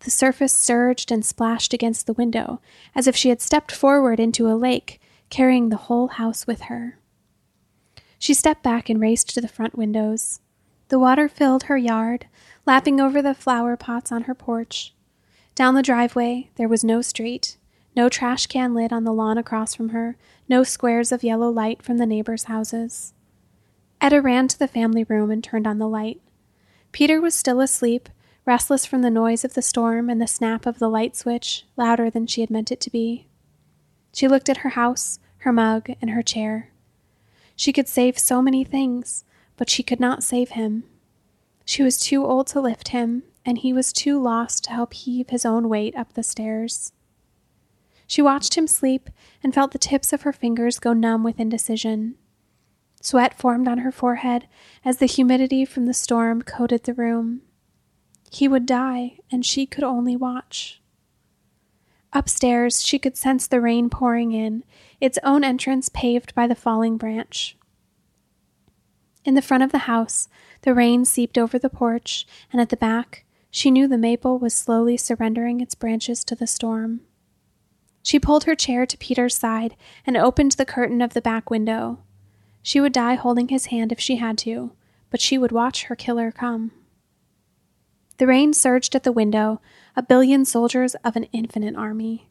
The 0.00 0.10
surface 0.10 0.52
surged 0.52 1.10
and 1.10 1.24
splashed 1.24 1.74
against 1.74 2.06
the 2.06 2.12
window, 2.12 2.60
as 2.94 3.08
if 3.08 3.16
she 3.16 3.28
had 3.28 3.42
stepped 3.42 3.72
forward 3.72 4.20
into 4.20 4.48
a 4.48 4.54
lake, 4.54 5.00
carrying 5.30 5.68
the 5.68 5.76
whole 5.76 6.08
house 6.08 6.46
with 6.46 6.62
her. 6.62 6.99
She 8.20 8.34
stepped 8.34 8.62
back 8.62 8.90
and 8.90 9.00
raced 9.00 9.34
to 9.34 9.40
the 9.40 9.48
front 9.48 9.78
windows. 9.78 10.40
The 10.88 10.98
water 10.98 11.26
filled 11.26 11.64
her 11.64 11.78
yard, 11.78 12.26
lapping 12.66 13.00
over 13.00 13.22
the 13.22 13.32
flower 13.32 13.78
pots 13.78 14.12
on 14.12 14.24
her 14.24 14.34
porch. 14.34 14.94
Down 15.54 15.74
the 15.74 15.82
driveway, 15.82 16.50
there 16.56 16.68
was 16.68 16.84
no 16.84 17.00
street, 17.00 17.56
no 17.96 18.10
trash 18.10 18.46
can 18.46 18.74
lid 18.74 18.92
on 18.92 19.04
the 19.04 19.12
lawn 19.12 19.38
across 19.38 19.74
from 19.74 19.88
her, 19.88 20.18
no 20.50 20.62
squares 20.62 21.12
of 21.12 21.24
yellow 21.24 21.48
light 21.48 21.82
from 21.82 21.96
the 21.96 22.04
neighbors' 22.04 22.44
houses. 22.44 23.14
Etta 24.02 24.20
ran 24.20 24.48
to 24.48 24.58
the 24.58 24.68
family 24.68 25.04
room 25.04 25.30
and 25.30 25.42
turned 25.42 25.66
on 25.66 25.78
the 25.78 25.88
light. 25.88 26.20
Peter 26.92 27.22
was 27.22 27.34
still 27.34 27.60
asleep, 27.60 28.10
restless 28.44 28.84
from 28.84 29.00
the 29.00 29.10
noise 29.10 29.46
of 29.46 29.54
the 29.54 29.62
storm 29.62 30.10
and 30.10 30.20
the 30.20 30.26
snap 30.26 30.66
of 30.66 30.78
the 30.78 30.90
light 30.90 31.16
switch, 31.16 31.64
louder 31.74 32.10
than 32.10 32.26
she 32.26 32.42
had 32.42 32.50
meant 32.50 32.70
it 32.70 32.82
to 32.82 32.90
be. 32.90 33.28
She 34.12 34.28
looked 34.28 34.50
at 34.50 34.58
her 34.58 34.70
house, 34.70 35.18
her 35.38 35.54
mug, 35.54 35.88
and 36.02 36.10
her 36.10 36.22
chair. 36.22 36.70
She 37.60 37.74
could 37.74 37.88
save 37.88 38.18
so 38.18 38.40
many 38.40 38.64
things, 38.64 39.26
but 39.58 39.68
she 39.68 39.82
could 39.82 40.00
not 40.00 40.22
save 40.22 40.52
him. 40.52 40.84
She 41.66 41.82
was 41.82 42.00
too 42.00 42.24
old 42.24 42.46
to 42.46 42.60
lift 42.60 42.88
him, 42.88 43.22
and 43.44 43.58
he 43.58 43.70
was 43.70 43.92
too 43.92 44.18
lost 44.18 44.64
to 44.64 44.70
help 44.70 44.94
heave 44.94 45.28
his 45.28 45.44
own 45.44 45.68
weight 45.68 45.94
up 45.94 46.14
the 46.14 46.22
stairs. 46.22 46.94
She 48.06 48.22
watched 48.22 48.56
him 48.56 48.66
sleep 48.66 49.10
and 49.42 49.52
felt 49.52 49.72
the 49.72 49.78
tips 49.78 50.10
of 50.14 50.22
her 50.22 50.32
fingers 50.32 50.78
go 50.78 50.94
numb 50.94 51.22
with 51.22 51.38
indecision. 51.38 52.14
Sweat 53.02 53.38
formed 53.38 53.68
on 53.68 53.80
her 53.80 53.92
forehead 53.92 54.48
as 54.82 54.96
the 54.96 55.04
humidity 55.04 55.66
from 55.66 55.84
the 55.84 55.92
storm 55.92 56.40
coated 56.40 56.84
the 56.84 56.94
room. 56.94 57.42
He 58.32 58.48
would 58.48 58.64
die, 58.64 59.18
and 59.30 59.44
she 59.44 59.66
could 59.66 59.84
only 59.84 60.16
watch. 60.16 60.80
Upstairs, 62.12 62.84
she 62.84 62.98
could 62.98 63.16
sense 63.16 63.46
the 63.46 63.60
rain 63.60 63.88
pouring 63.88 64.32
in, 64.32 64.64
its 65.00 65.18
own 65.22 65.44
entrance 65.44 65.88
paved 65.88 66.34
by 66.34 66.46
the 66.46 66.54
falling 66.54 66.96
branch. 66.96 67.56
In 69.24 69.34
the 69.34 69.42
front 69.42 69.62
of 69.62 69.70
the 69.70 69.78
house, 69.78 70.28
the 70.62 70.74
rain 70.74 71.04
seeped 71.04 71.38
over 71.38 71.58
the 71.58 71.70
porch, 71.70 72.26
and 72.52 72.60
at 72.60 72.70
the 72.70 72.76
back, 72.76 73.24
she 73.50 73.70
knew 73.70 73.86
the 73.86 73.98
maple 73.98 74.38
was 74.38 74.54
slowly 74.54 74.96
surrendering 74.96 75.60
its 75.60 75.74
branches 75.74 76.24
to 76.24 76.34
the 76.34 76.46
storm. 76.46 77.00
She 78.02 78.18
pulled 78.18 78.44
her 78.44 78.54
chair 78.54 78.86
to 78.86 78.98
Peter's 78.98 79.36
side 79.36 79.76
and 80.06 80.16
opened 80.16 80.52
the 80.52 80.64
curtain 80.64 81.02
of 81.02 81.12
the 81.12 81.20
back 81.20 81.50
window. 81.50 81.98
She 82.62 82.80
would 82.80 82.92
die 82.92 83.14
holding 83.14 83.48
his 83.48 83.66
hand 83.66 83.92
if 83.92 84.00
she 84.00 84.16
had 84.16 84.38
to, 84.38 84.72
but 85.10 85.20
she 85.20 85.38
would 85.38 85.52
watch 85.52 85.84
her 85.84 85.96
killer 85.96 86.32
come. 86.32 86.72
The 88.18 88.26
rain 88.26 88.52
surged 88.52 88.94
at 88.94 89.02
the 89.02 89.12
window, 89.12 89.60
a 89.96 90.02
billion 90.02 90.44
soldiers 90.44 90.94
of 91.04 91.16
an 91.16 91.24
infinite 91.32 91.76
army. 91.76 92.28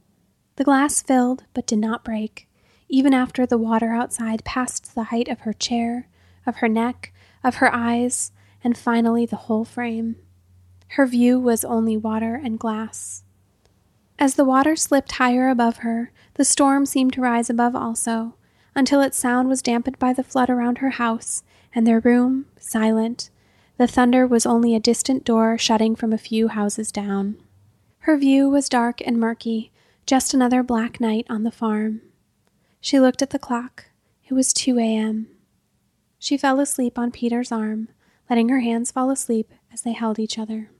The 0.56 0.64
glass 0.64 1.02
filled, 1.02 1.46
but 1.54 1.68
did 1.68 1.80
not 1.80 2.04
break, 2.04 2.48
even 2.88 3.14
after 3.14 3.46
the 3.46 3.58
water 3.58 3.92
outside 3.92 4.44
passed 4.44 4.96
the 4.96 5.06
height 5.06 5.28
of 5.28 5.42
her 5.42 5.54
chair, 5.54 6.08
of 6.46 6.58
her 6.58 6.68
neck, 6.68 7.14
of 7.44 7.56
her 7.56 7.74
eyes, 7.74 8.32
and 8.64 8.78
finally 8.78 9.26
the 9.26 9.36
whole 9.36 9.66
frame. 9.66 10.18
Her 10.90 11.06
view 11.06 11.40
was 11.40 11.64
only 11.64 11.96
water 11.96 12.36
and 12.36 12.60
glass. 12.60 13.24
As 14.18 14.36
the 14.36 14.44
water 14.44 14.76
slipped 14.76 15.14
higher 15.14 15.48
above 15.48 15.78
her, 15.78 16.12
the 16.34 16.44
storm 16.44 16.86
seemed 16.86 17.14
to 17.14 17.22
rise 17.22 17.50
above 17.50 17.76
also, 17.76 18.36
until 18.76 19.02
its 19.02 19.18
sound 19.18 19.48
was 19.48 19.62
dampened 19.62 20.00
by 20.00 20.14
the 20.14 20.24
flood 20.24 20.50
around 20.50 20.80
her 20.80 20.92
house, 20.92 21.44
and 21.74 21.86
their 21.86 22.00
room 22.00 22.48
silent. 22.58 23.30
The 23.78 23.88
thunder 23.88 24.28
was 24.28 24.46
only 24.46 24.76
a 24.76 24.80
distant 24.80 25.24
door 25.24 25.58
shutting 25.58 25.96
from 25.96 26.12
a 26.12 26.18
few 26.18 26.50
houses 26.50 26.92
down. 26.92 27.38
Her 28.04 28.18
view 28.18 28.50
was 28.50 28.70
dark 28.70 29.02
and 29.06 29.20
murky, 29.20 29.72
just 30.06 30.34
another 30.34 30.64
black 30.64 31.00
night 31.00 31.26
on 31.30 31.44
the 31.44 31.52
farm. 31.52 32.02
She 32.80 33.00
looked 33.00 33.22
at 33.22 33.32
the 33.32 33.40
clock. 33.40 33.86
It 34.28 34.34
was 34.34 34.54
2 34.54 34.80
a.m. 34.80 35.28
She 36.18 36.38
fell 36.38 36.60
asleep 36.60 36.98
on 36.98 37.12
Peter's 37.12 37.52
arm, 37.52 37.90
letting 38.30 38.50
her 38.50 38.62
hands 38.62 38.92
fall 38.92 39.12
asleep 39.12 39.52
as 39.72 39.82
they 39.82 39.92
held 39.92 40.18
each 40.18 40.40
other. 40.40 40.72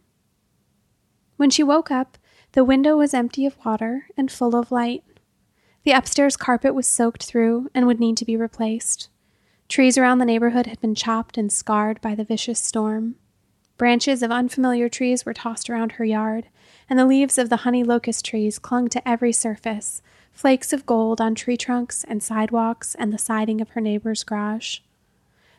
When 1.36 1.50
she 1.50 1.64
woke 1.64 1.92
up, 1.92 2.18
the 2.54 2.64
window 2.64 2.98
was 2.98 3.14
empty 3.14 3.46
of 3.46 3.64
water 3.66 4.08
and 4.18 4.32
full 4.32 4.56
of 4.56 4.72
light. 4.72 5.04
The 5.84 5.92
upstairs 5.92 6.38
carpet 6.38 6.74
was 6.74 6.88
soaked 6.88 7.24
through 7.24 7.70
and 7.74 7.86
would 7.86 8.00
need 8.00 8.18
to 8.18 8.26
be 8.26 8.38
replaced. 8.38 9.10
Trees 9.68 9.98
around 9.98 10.18
the 10.18 10.26
neighborhood 10.26 10.68
had 10.68 10.82
been 10.82 10.96
chopped 10.96 11.38
and 11.38 11.52
scarred 11.52 12.02
by 12.02 12.16
the 12.16 12.24
vicious 12.24 12.60
storm. 12.60 13.16
Branches 13.78 14.24
of 14.24 14.32
unfamiliar 14.32 14.90
trees 14.90 15.26
were 15.26 15.34
tossed 15.34 15.70
around 15.70 15.94
her 15.94 16.06
yard, 16.06 16.48
and 16.90 16.98
the 16.98 17.06
leaves 17.06 17.38
of 17.38 17.50
the 17.50 17.58
honey 17.58 17.84
locust 17.84 18.26
trees 18.26 18.58
clung 18.58 18.88
to 18.90 19.08
every 19.08 19.32
surface, 19.32 20.02
flakes 20.32 20.74
of 20.74 20.86
gold 20.86 21.22
on 21.22 21.36
tree 21.36 21.58
trunks 21.58 22.04
and 22.06 22.24
sidewalks 22.24 22.96
and 22.96 23.14
the 23.14 23.18
siding 23.18 23.62
of 23.62 23.70
her 23.70 23.82
neighbor's 23.82 24.24
garage. 24.24 24.80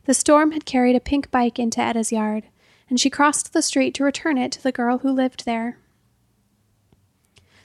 The 0.06 0.14
storm 0.14 0.52
had 0.52 0.64
carried 0.64 0.96
a 0.96 1.00
pink 1.00 1.30
bike 1.30 1.58
into 1.58 1.80
Etta's 1.80 2.10
yard, 2.10 2.44
and 2.88 2.98
she 2.98 3.10
crossed 3.10 3.52
the 3.52 3.62
street 3.62 3.94
to 3.94 4.04
return 4.04 4.38
it 4.38 4.50
to 4.52 4.62
the 4.62 4.72
girl 4.72 4.98
who 4.98 5.12
lived 5.12 5.44
there. 5.44 5.78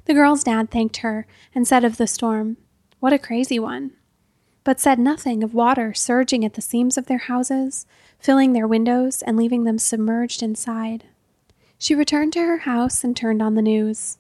The 0.05 0.13
girl's 0.13 0.43
dad 0.43 0.69
thanked 0.69 0.97
her 0.97 1.25
and 1.55 1.67
said 1.67 1.83
of 1.83 1.97
the 1.97 2.05
storm, 2.05 2.57
What 2.99 3.13
a 3.13 3.17
crazy 3.17 3.57
one! 3.57 3.91
But 4.63 4.79
said 4.79 4.99
nothing 4.99 5.43
of 5.43 5.53
water 5.53 5.93
surging 5.93 6.45
at 6.45 6.53
the 6.53 6.61
seams 6.61 6.97
of 6.97 7.07
their 7.07 7.19
houses, 7.19 7.87
filling 8.19 8.53
their 8.53 8.67
windows, 8.67 9.21
and 9.21 9.37
leaving 9.37 9.63
them 9.63 9.79
submerged 9.79 10.43
inside. 10.43 11.05
She 11.77 11.95
returned 11.95 12.33
to 12.33 12.39
her 12.39 12.59
house 12.59 13.03
and 13.03 13.15
turned 13.15 13.41
on 13.41 13.55
the 13.55 13.61
news. 13.61 14.17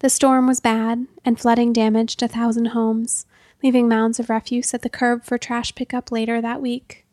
The 0.00 0.10
storm 0.10 0.46
was 0.46 0.60
bad, 0.60 1.06
and 1.24 1.38
flooding 1.38 1.72
damaged 1.72 2.22
a 2.22 2.28
thousand 2.28 2.66
homes, 2.66 3.26
leaving 3.62 3.88
mounds 3.88 4.18
of 4.18 4.28
refuse 4.28 4.74
at 4.74 4.82
the 4.82 4.88
curb 4.88 5.24
for 5.24 5.38
trash 5.38 5.74
pickup 5.74 6.10
later 6.10 6.40
that 6.40 6.60
week. 6.60 7.06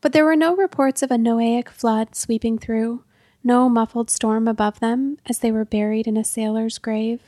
But 0.00 0.12
there 0.12 0.24
were 0.24 0.36
no 0.36 0.56
reports 0.56 1.02
of 1.02 1.10
a 1.10 1.16
Noahic 1.16 1.68
flood 1.68 2.14
sweeping 2.14 2.58
through, 2.58 3.04
no 3.42 3.68
muffled 3.68 4.10
storm 4.10 4.48
above 4.48 4.80
them 4.80 5.18
as 5.26 5.38
they 5.38 5.52
were 5.52 5.64
buried 5.64 6.06
in 6.06 6.16
a 6.16 6.24
sailor's 6.24 6.78
grave. 6.78 7.20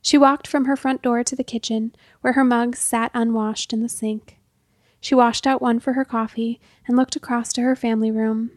She 0.00 0.18
walked 0.18 0.46
from 0.46 0.64
her 0.64 0.76
front 0.76 1.02
door 1.02 1.22
to 1.22 1.36
the 1.36 1.44
kitchen, 1.44 1.94
where 2.20 2.32
her 2.32 2.44
mugs 2.44 2.78
sat 2.78 3.10
unwashed 3.14 3.72
in 3.72 3.80
the 3.82 3.88
sink. 3.88 4.38
She 5.00 5.14
washed 5.14 5.46
out 5.46 5.62
one 5.62 5.80
for 5.80 5.92
her 5.94 6.04
coffee 6.04 6.60
and 6.86 6.96
looked 6.96 7.16
across 7.16 7.52
to 7.54 7.62
her 7.62 7.76
family 7.76 8.10
room. 8.10 8.50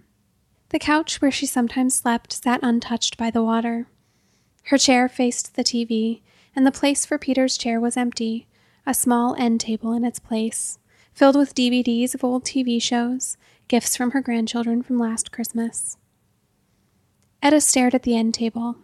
The 0.75 0.79
couch 0.79 1.21
where 1.21 1.31
she 1.31 1.45
sometimes 1.45 1.95
slept 1.95 2.33
sat 2.33 2.59
untouched 2.61 3.15
by 3.15 3.31
the 3.31 3.41
water. 3.41 3.87
Her 4.63 4.77
chair 4.77 5.07
faced 5.07 5.55
the 5.55 5.63
TV, 5.63 6.19
and 6.53 6.67
the 6.67 6.69
place 6.69 7.05
for 7.05 7.17
Peter's 7.17 7.57
chair 7.57 7.79
was 7.79 7.95
empty, 7.95 8.45
a 8.85 8.93
small 8.93 9.35
end 9.35 9.61
table 9.61 9.93
in 9.93 10.03
its 10.03 10.19
place, 10.19 10.77
filled 11.13 11.37
with 11.37 11.55
DVDs 11.55 12.13
of 12.13 12.25
old 12.25 12.43
TV 12.43 12.81
shows, 12.81 13.37
gifts 13.69 13.95
from 13.95 14.11
her 14.11 14.19
grandchildren 14.19 14.83
from 14.83 14.99
last 14.99 15.31
Christmas. 15.31 15.95
Etta 17.41 17.61
stared 17.61 17.95
at 17.95 18.03
the 18.03 18.17
end 18.17 18.33
table. 18.33 18.75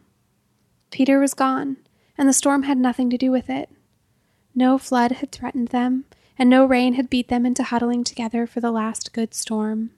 Peter 0.91 1.19
was 1.19 1.33
gone, 1.33 1.75
and 2.17 2.29
the 2.29 2.31
storm 2.31 2.63
had 2.63 2.77
nothing 2.77 3.10
to 3.10 3.17
do 3.17 3.31
with 3.31 3.50
it. 3.50 3.69
No 4.55 4.77
flood 4.77 5.12
had 5.12 5.33
threatened 5.33 5.67
them, 5.67 6.05
and 6.39 6.50
no 6.50 6.63
rain 6.63 6.93
had 6.93 7.10
beat 7.10 7.27
them 7.27 7.45
into 7.45 7.63
huddling 7.63 8.05
together 8.05 8.48
for 8.48 8.62
the 8.62 8.71
last 8.71 9.12
good 9.12 9.33
storm. 9.33 9.91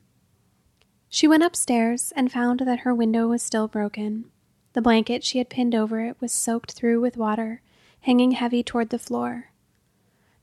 She 1.15 1.27
went 1.27 1.43
upstairs 1.43 2.11
and 2.15 2.31
found 2.31 2.61
that 2.61 2.79
her 2.79 2.95
window 2.95 3.27
was 3.27 3.43
still 3.43 3.67
broken. 3.67 4.25
The 4.73 4.81
blanket 4.81 5.23
she 5.23 5.37
had 5.37 5.47
pinned 5.47 5.75
over 5.75 5.99
it 6.03 6.19
was 6.19 6.31
soaked 6.31 6.71
through 6.71 7.01
with 7.01 7.17
water, 7.17 7.61
hanging 8.01 8.31
heavy 8.31 8.63
toward 8.63 8.89
the 8.89 8.97
floor. 8.97 9.51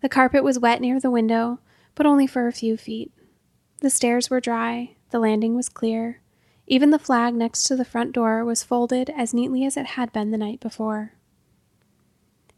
The 0.01 0.09
carpet 0.09 0.45
was 0.45 0.61
wet 0.61 0.81
near 0.81 1.01
the 1.01 1.11
window, 1.11 1.59
but 1.97 2.07
only 2.07 2.29
for 2.29 2.47
a 2.47 2.53
few 2.53 2.77
feet. 2.77 3.11
The 3.81 3.91
stairs 3.91 4.31
were 4.31 4.39
dry, 4.39 4.95
the 5.11 5.19
landing 5.19 5.57
was 5.57 5.69
clear. 5.69 6.21
Even 6.69 6.91
the 6.91 7.01
flag 7.01 7.35
next 7.35 7.65
to 7.65 7.75
the 7.75 7.85
front 7.85 8.13
door 8.13 8.45
was 8.45 8.63
folded 8.63 9.11
as 9.11 9.35
neatly 9.35 9.65
as 9.65 9.77
it 9.77 9.87
had 9.87 10.13
been 10.13 10.31
the 10.31 10.39
night 10.39 10.61
before. 10.61 11.15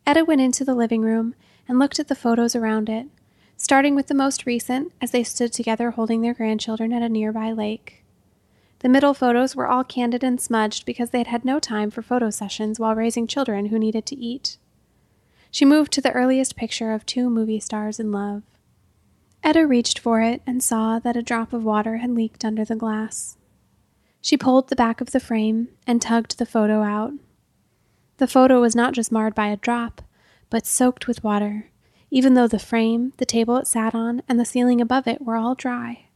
Etta 0.07 0.23
went 0.23 0.43
into 0.43 0.67
the 0.67 0.75
living 0.75 1.01
room 1.01 1.35
and 1.67 1.79
looked 1.79 1.99
at 1.99 2.09
the 2.09 2.15
photos 2.15 2.55
around 2.55 2.91
it, 2.91 3.07
starting 3.57 3.95
with 3.95 4.09
the 4.09 4.15
most 4.15 4.45
recent 4.45 4.93
as 5.01 5.13
they 5.13 5.25
stood 5.25 5.55
together 5.55 5.93
holding 5.93 6.21
their 6.21 6.35
grandchildren 6.35 6.93
at 6.93 7.01
a 7.01 7.09
nearby 7.09 7.53
lake. 7.53 8.01
The 8.83 8.89
middle 8.89 9.15
photos 9.15 9.55
were 9.55 9.69
all 9.69 9.85
candid 9.85 10.25
and 10.25 10.41
smudged 10.41 10.85
because 10.85 11.11
they 11.11 11.19
had 11.19 11.29
had 11.29 11.45
no 11.45 11.61
time 11.61 11.91
for 11.91 12.03
photo 12.03 12.31
sessions 12.31 12.81
while 12.81 12.97
raising 12.97 13.29
children 13.29 13.67
who 13.67 13.79
needed 13.79 14.07
to 14.07 14.17
eat. 14.17 14.59
She 15.53 15.65
moved 15.65 15.93
to 15.93 16.01
the 16.01 16.11
earliest 16.13 16.57
picture 16.57 16.93
of 16.93 17.07
two 17.07 17.31
movie 17.31 17.61
stars 17.61 18.01
in 18.01 18.11
love. 18.11 18.43
Etta 19.45 19.67
reached 19.67 20.01
for 20.01 20.21
it 20.21 20.43
and 20.47 20.63
saw 20.63 20.99
that 20.99 21.17
a 21.17 21.23
drop 21.23 21.53
of 21.53 21.65
water 21.65 21.99
had 21.99 22.11
leaked 22.11 22.45
under 22.45 22.65
the 22.65 22.75
glass. 22.75 23.37
She 24.21 24.37
pulled 24.37 24.69
the 24.69 24.77
back 24.77 25.01
of 25.01 25.13
the 25.13 25.21
frame 25.21 25.69
and 25.87 26.03
tugged 26.03 26.39
the 26.39 26.47
photo 26.47 26.83
out. 26.83 27.13
The 28.17 28.27
photo 28.27 28.61
was 28.61 28.75
not 28.75 28.95
just 28.95 29.13
marred 29.13 29.35
by 29.35 29.49
a 29.49 29.57
drop, 29.57 30.03
but 30.51 30.67
soaked 30.67 31.07
with 31.07 31.25
water, 31.25 31.71
even 32.11 32.35
though 32.35 32.49
the 32.49 32.59
frame, 32.59 33.13
the 33.19 33.27
table 33.27 33.57
it 33.57 33.67
sat 33.67 33.95
on, 33.95 34.23
and 34.29 34.41
the 34.41 34.45
ceiling 34.45 34.81
above 34.81 35.07
it 35.07 35.23
were 35.23 35.37
all 35.37 35.55
dry. 35.55 36.07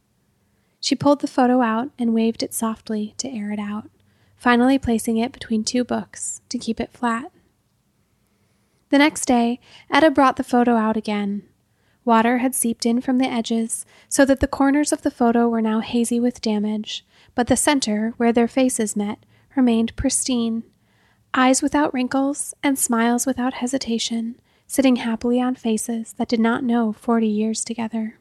She 0.87 0.95
pulled 0.95 1.21
the 1.21 1.27
photo 1.27 1.63
out 1.63 1.91
and 1.99 2.15
waved 2.15 2.45
it 2.45 2.55
softly 2.55 3.13
to 3.19 3.29
air 3.29 3.51
it 3.51 3.59
out, 3.59 3.91
finally 4.37 4.79
placing 4.79 5.17
it 5.17 5.33
between 5.33 5.65
two 5.65 5.83
books 5.83 6.43
to 6.49 6.61
keep 6.61 6.81
it 6.81 6.93
flat. 6.93 7.33
The 8.91 8.99
next 8.99 9.25
day, 9.27 9.59
Etta 9.91 10.13
brought 10.13 10.37
the 10.37 10.45
photo 10.45 10.77
out 10.77 10.97
again. 10.97 11.43
Water 12.05 12.39
had 12.39 12.55
seeped 12.55 12.87
in 12.87 13.01
from 13.01 13.19
the 13.19 13.27
edges, 13.27 13.85
so 14.09 14.25
that 14.27 14.39
the 14.39 14.47
corners 14.47 14.93
of 14.93 15.03
the 15.03 15.11
photo 15.11 15.49
were 15.49 15.61
now 15.61 15.81
hazy 15.81 16.21
with 16.21 16.41
damage, 16.41 17.05
but 17.35 17.49
the 17.49 17.57
center, 17.57 18.15
where 18.17 18.33
their 18.33 18.47
faces 18.47 18.95
met, 18.95 19.27
remained 19.57 19.97
pristine. 19.97 20.63
Eyes 21.35 21.63
without 21.63 21.93
wrinkles 21.93 22.55
and 22.63 22.79
smiles 22.79 23.27
without 23.27 23.55
hesitation, 23.55 24.41
sitting 24.69 24.95
happily 24.95 25.41
on 25.41 25.57
faces 25.57 26.13
that 26.13 26.29
did 26.29 26.39
not 26.39 26.63
know 26.63 26.93
forty 26.93 27.27
years 27.27 27.65
together. 27.65 28.21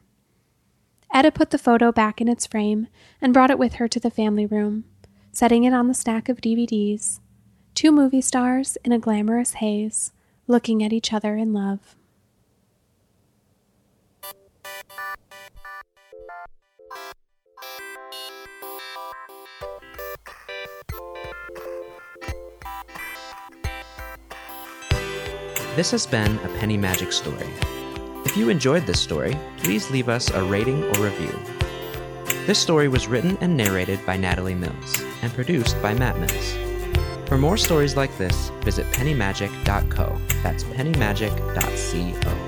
Etta 1.12 1.30
put 1.30 1.50
the 1.50 1.58
photo 1.58 1.92
back 1.92 2.20
in 2.20 2.28
its 2.28 2.46
frame 2.46 2.88
and 3.20 3.32
brought 3.32 3.50
it 3.50 3.58
with 3.58 3.74
her 3.74 3.88
to 3.88 4.00
the 4.00 4.10
family 4.10 4.46
room, 4.46 4.84
setting 5.32 5.64
it 5.64 5.72
on 5.72 5.88
the 5.88 5.94
stack 5.94 6.28
of 6.28 6.40
DVDs. 6.40 7.20
Two 7.74 7.92
movie 7.92 8.20
stars 8.20 8.76
in 8.84 8.92
a 8.92 8.98
glamorous 8.98 9.54
haze, 9.54 10.12
looking 10.46 10.82
at 10.82 10.92
each 10.92 11.12
other 11.12 11.36
in 11.36 11.52
love. 11.52 11.96
This 25.76 25.90
has 25.90 26.06
been 26.06 26.38
a 26.38 26.48
Penny 26.58 26.78
Magic 26.78 27.12
story. 27.12 27.46
If 28.36 28.40
you 28.40 28.50
enjoyed 28.50 28.84
this 28.84 29.00
story, 29.00 29.34
please 29.56 29.90
leave 29.90 30.10
us 30.10 30.28
a 30.28 30.44
rating 30.44 30.84
or 30.84 31.04
review. 31.04 31.34
This 32.44 32.58
story 32.58 32.86
was 32.86 33.08
written 33.08 33.38
and 33.40 33.56
narrated 33.56 33.98
by 34.04 34.18
Natalie 34.18 34.54
Mills 34.54 35.02
and 35.22 35.32
produced 35.32 35.80
by 35.80 35.94
Matt 35.94 36.18
Mills. 36.18 36.54
For 37.26 37.38
more 37.38 37.56
stories 37.56 37.96
like 37.96 38.14
this, 38.18 38.50
visit 38.60 38.84
pennymagic.co. 38.92 40.18
That's 40.42 40.64
pennymagic.co. 40.64 42.45